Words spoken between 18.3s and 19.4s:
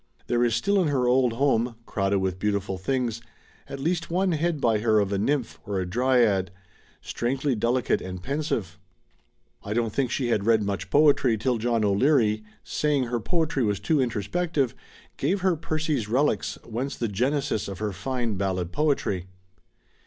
ballad poetry.